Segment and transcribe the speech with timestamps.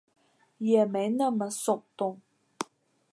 [0.57, 2.19] 也没那么耸动